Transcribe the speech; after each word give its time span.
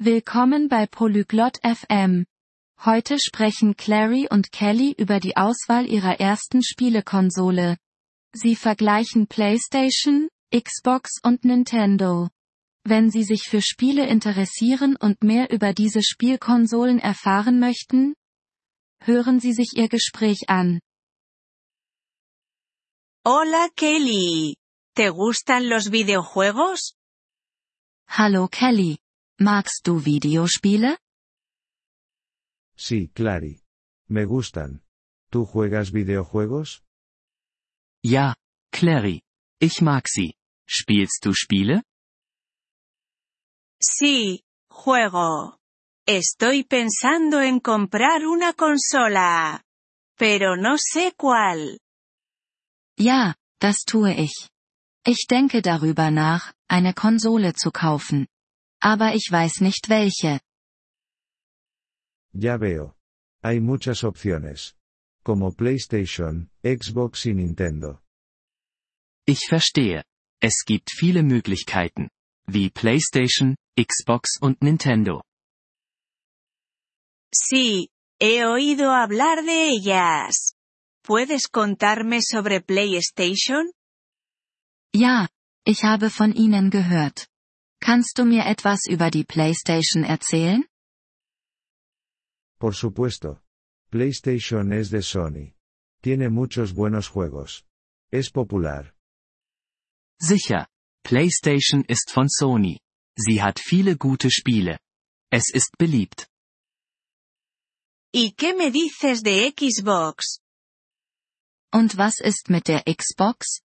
Willkommen 0.00 0.68
bei 0.68 0.86
Polyglot 0.86 1.58
FM. 1.64 2.24
Heute 2.84 3.18
sprechen 3.18 3.76
Clary 3.76 4.28
und 4.30 4.52
Kelly 4.52 4.94
über 4.96 5.18
die 5.18 5.36
Auswahl 5.36 5.90
ihrer 5.90 6.20
ersten 6.20 6.62
Spielekonsole. 6.62 7.76
Sie 8.32 8.54
vergleichen 8.54 9.26
PlayStation, 9.26 10.28
Xbox 10.54 11.18
und 11.24 11.44
Nintendo. 11.44 12.28
Wenn 12.84 13.10
Sie 13.10 13.24
sich 13.24 13.48
für 13.50 13.60
Spiele 13.60 14.06
interessieren 14.06 14.94
und 14.94 15.24
mehr 15.24 15.50
über 15.50 15.74
diese 15.74 16.04
Spielkonsolen 16.04 17.00
erfahren 17.00 17.58
möchten, 17.58 18.14
hören 19.02 19.40
Sie 19.40 19.52
sich 19.52 19.72
Ihr 19.74 19.88
Gespräch 19.88 20.48
an. 20.48 20.78
Hola 23.26 23.66
Kelly. 23.74 24.54
¿Te 24.94 25.10
gustan 25.10 25.68
los 25.68 25.90
videojuegos? 25.90 26.94
Hallo 28.06 28.46
Kelly. 28.46 29.00
Magst 29.40 29.86
du 29.86 30.00
Videospiele? 30.00 30.98
Sí, 32.76 33.08
Clary. 33.14 33.62
Me 34.08 34.24
gustan. 34.24 34.82
¿Tú 35.30 35.44
juegas 35.44 35.92
videojuegos? 35.92 36.82
Ja, 38.02 38.34
Clary. 38.72 39.22
Ich 39.60 39.80
mag 39.80 40.08
sie. 40.08 40.34
Spielst 40.68 41.24
du 41.24 41.34
Spiele? 41.34 41.82
Sí, 43.80 44.42
juego. 44.68 45.60
Estoy 46.04 46.64
pensando 46.64 47.40
en 47.40 47.60
comprar 47.60 48.26
una 48.26 48.54
consola. 48.54 49.62
Pero 50.16 50.56
no 50.56 50.78
sé 50.78 51.12
cuál. 51.16 51.78
Ja, 52.98 53.36
das 53.60 53.84
tue 53.84 54.14
ich. 54.20 54.48
Ich 55.06 55.28
denke 55.28 55.62
darüber 55.62 56.10
nach, 56.10 56.54
eine 56.68 56.92
Konsole 56.92 57.52
zu 57.54 57.70
kaufen. 57.70 58.26
Aber 58.80 59.14
ich 59.14 59.28
weiß 59.30 59.60
nicht 59.60 59.88
welche. 59.88 60.40
Ya 62.32 62.60
veo. 62.60 62.94
Hay 63.42 63.60
muchas 63.60 64.04
opciones. 64.04 64.74
Como 65.24 65.52
PlayStation, 65.52 66.50
Xbox 66.62 67.26
y 67.26 67.34
Nintendo. 67.34 68.00
Ich 69.26 69.46
verstehe. 69.48 70.04
Es 70.40 70.64
gibt 70.64 70.90
viele 70.90 71.22
Möglichkeiten. 71.22 72.08
Wie 72.46 72.70
PlayStation, 72.70 73.56
Xbox 73.76 74.38
und 74.40 74.62
Nintendo. 74.62 75.22
Sí, 77.34 77.90
he 78.18 78.46
oído 78.46 78.90
hablar 78.90 79.44
de 79.44 79.68
ellas. 79.68 80.54
¿Puedes 81.02 81.48
contarme 81.48 82.20
sobre 82.22 82.60
PlayStation? 82.60 83.70
Ja, 84.94 85.28
ich 85.66 85.84
habe 85.84 86.10
von 86.10 86.32
ihnen 86.32 86.70
gehört. 86.70 87.27
Kannst 87.80 88.18
du 88.18 88.24
mir 88.24 88.44
etwas 88.46 88.80
über 88.88 89.10
die 89.10 89.24
PlayStation 89.24 90.04
erzählen? 90.04 90.64
Por 92.58 92.74
supuesto. 92.74 93.40
PlayStation 93.90 94.72
es 94.72 94.90
de 94.90 95.02
Sony. 95.02 95.54
Tiene 96.02 96.28
muchos 96.30 96.74
buenos 96.74 97.08
juegos. 97.08 97.64
Es 98.10 98.30
popular. 98.30 98.92
Sicher. 100.20 100.68
PlayStation 101.04 101.84
ist 101.84 102.10
von 102.10 102.28
Sony. 102.28 102.80
Sie 103.16 103.40
hat 103.42 103.60
viele 103.60 103.96
gute 103.96 104.30
Spiele. 104.30 104.78
Es 105.30 105.50
ist 105.52 105.76
beliebt. 105.78 106.28
¿Y 108.12 108.32
qué 108.32 108.54
me 108.54 108.70
dices 108.70 109.22
de 109.22 109.52
Xbox? 109.52 110.40
Und 111.72 111.96
was 111.96 112.20
ist 112.20 112.48
mit 112.48 112.66
der 112.66 112.82
Xbox? 112.84 113.60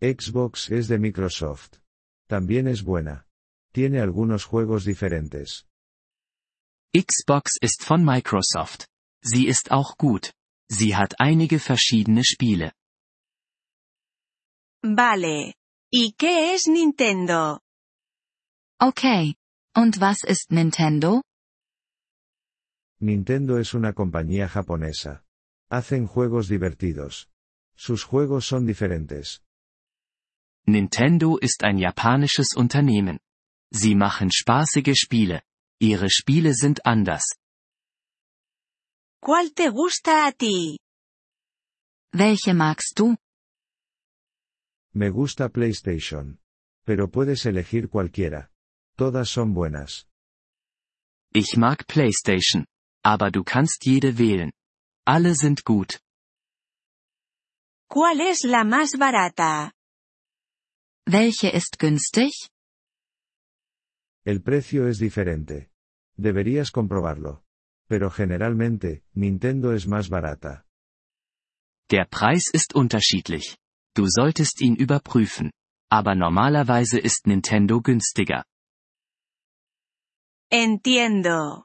Xbox 0.00 0.70
es 0.70 0.88
de 0.88 0.98
Microsoft. 0.98 1.80
También 2.30 2.68
es 2.68 2.84
buena. 2.84 3.26
Tiene 3.72 4.00
algunos 4.00 4.44
juegos 4.44 4.84
diferentes. 4.84 5.66
Xbox 6.94 7.58
ist 7.60 7.82
von 7.82 8.04
Microsoft. 8.04 8.86
Sie 9.20 9.48
ist 9.48 9.72
auch 9.72 9.96
gut. 9.96 10.32
Sie 10.68 10.94
hat 10.94 11.18
einige 11.18 11.58
verschiedene 11.58 12.22
Spiele. 12.22 12.72
Vale. 14.80 15.54
¿Y 15.92 16.12
qué 16.16 16.54
es 16.54 16.68
Nintendo? 16.68 17.58
Okay. 18.80 19.34
Und 19.74 20.00
was 20.00 20.22
ist 20.22 20.52
Nintendo? 20.52 21.22
Nintendo 23.00 23.58
es 23.58 23.74
una 23.74 23.92
compañía 23.92 24.48
japonesa. 24.48 25.24
Hacen 25.68 26.06
juegos 26.06 26.46
divertidos. 26.48 27.28
Sus 27.74 28.04
juegos 28.04 28.46
son 28.46 28.66
diferentes. 28.66 29.42
Nintendo 30.66 31.36
ist 31.38 31.64
ein 31.64 31.78
japanisches 31.78 32.54
Unternehmen. 32.54 33.18
Sie 33.72 33.94
machen 33.94 34.30
spaßige 34.30 34.96
Spiele. 34.96 35.42
Ihre 35.80 36.10
Spiele 36.10 36.54
sind 36.54 36.84
anders. 36.86 37.24
¿Cuál 39.22 39.50
te 39.54 39.70
gusta 39.70 40.26
a 40.26 40.32
ti? 40.32 40.78
Welche 42.12 42.54
magst 42.54 42.98
du? 42.98 43.16
Me 44.92 45.10
gusta 45.10 45.48
PlayStation. 45.48 46.38
Pero 46.84 47.08
puedes 47.10 47.46
elegir 47.46 47.88
cualquiera. 47.88 48.50
Todas 48.96 49.30
son 49.30 49.54
buenas. 49.54 50.06
Ich 51.32 51.56
mag 51.56 51.86
PlayStation. 51.86 52.66
Aber 53.04 53.30
du 53.30 53.44
kannst 53.44 53.86
jede 53.86 54.18
wählen. 54.18 54.52
Alle 55.06 55.34
sind 55.34 55.64
gut. 55.64 56.00
¿Cuál 57.88 58.20
es 58.20 58.42
la 58.44 58.64
más 58.64 58.96
barata? 58.98 59.72
Welche 61.06 61.48
ist 61.48 61.78
günstig? 61.78 62.32
El 64.24 64.42
precio 64.42 64.86
es 64.86 64.98
diferente. 64.98 65.70
Deberías 66.16 66.70
comprobarlo. 66.70 67.42
Pero 67.88 68.10
generalmente, 68.10 69.02
Nintendo 69.14 69.72
es 69.72 69.86
más 69.86 70.08
barata. 70.08 70.64
Der 71.90 72.04
Preis 72.04 72.44
ist 72.52 72.74
unterschiedlich. 72.74 73.56
Du 73.96 74.06
solltest 74.08 74.60
ihn 74.60 74.76
überprüfen. 74.76 75.50
Aber 75.90 76.14
normalerweise 76.14 77.00
ist 77.00 77.26
Nintendo 77.26 77.80
günstiger. 77.80 78.44
Entiendo. 80.52 81.64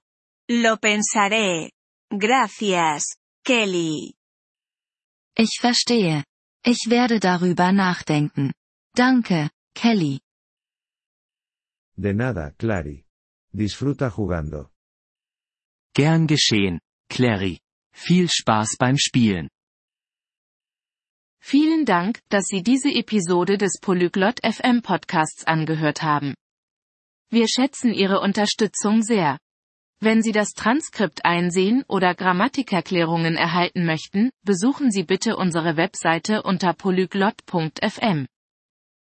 Lo 0.49 0.77
pensaré. 0.77 1.71
Gracias, 2.09 3.17
Kelly. 3.43 4.15
Ich 5.37 5.59
verstehe. 5.59 6.23
Ich 6.63 6.87
werde 6.89 7.19
darüber 7.19 7.71
nachdenken. 7.71 8.51
Danke, 8.95 9.49
Kelly. 9.73 10.21
De 11.97 12.13
nada, 12.13 12.51
Clary. 12.51 13.03
Disfruta 13.51 14.07
jugando. 14.07 14.69
Gern 15.93 16.27
geschehen, 16.27 16.79
Clary. 17.09 17.59
Viel 17.93 18.29
Spaß 18.29 18.77
beim 18.79 18.97
Spielen. 18.97 19.49
Vielen 21.41 21.83
Dank, 21.85 22.21
dass 22.29 22.45
Sie 22.45 22.63
diese 22.63 22.89
Episode 22.89 23.57
des 23.57 23.79
Polyglot 23.81 24.39
FM 24.45 24.81
Podcasts 24.81 25.43
angehört 25.43 26.01
haben. 26.01 26.33
Wir 27.29 27.49
schätzen 27.49 27.93
Ihre 27.93 28.21
Unterstützung 28.21 29.01
sehr. 29.01 29.37
Wenn 29.99 30.21
Sie 30.21 30.31
das 30.31 30.53
Transkript 30.53 31.25
einsehen 31.25 31.83
oder 31.89 32.15
Grammatikerklärungen 32.15 33.35
erhalten 33.35 33.85
möchten, 33.85 34.29
besuchen 34.43 34.89
Sie 34.89 35.03
bitte 35.03 35.35
unsere 35.35 35.75
Webseite 35.75 36.43
unter 36.43 36.73
polyglot.fm. 36.73 38.27